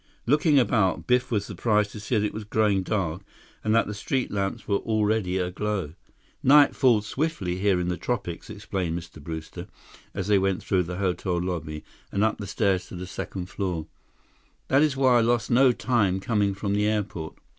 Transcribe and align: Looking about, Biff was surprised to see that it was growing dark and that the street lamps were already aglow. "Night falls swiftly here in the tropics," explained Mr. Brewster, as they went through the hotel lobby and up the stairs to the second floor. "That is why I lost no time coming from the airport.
Looking 0.25 0.57
about, 0.57 1.05
Biff 1.05 1.29
was 1.29 1.45
surprised 1.45 1.91
to 1.91 1.99
see 1.99 2.17
that 2.17 2.25
it 2.25 2.33
was 2.33 2.43
growing 2.43 2.81
dark 2.81 3.21
and 3.63 3.75
that 3.75 3.85
the 3.85 3.93
street 3.93 4.31
lamps 4.31 4.67
were 4.67 4.77
already 4.79 5.37
aglow. 5.37 5.93
"Night 6.41 6.75
falls 6.75 7.05
swiftly 7.05 7.57
here 7.59 7.79
in 7.79 7.87
the 7.89 7.97
tropics," 7.97 8.49
explained 8.49 8.97
Mr. 8.99 9.21
Brewster, 9.23 9.67
as 10.15 10.27
they 10.27 10.39
went 10.39 10.63
through 10.63 10.81
the 10.85 10.97
hotel 10.97 11.39
lobby 11.39 11.83
and 12.11 12.23
up 12.23 12.39
the 12.39 12.47
stairs 12.47 12.87
to 12.87 12.95
the 12.95 13.05
second 13.05 13.47
floor. 13.47 13.85
"That 14.69 14.81
is 14.81 14.97
why 14.97 15.19
I 15.19 15.21
lost 15.21 15.51
no 15.51 15.71
time 15.71 16.19
coming 16.19 16.55
from 16.55 16.73
the 16.73 16.87
airport. 16.87 17.37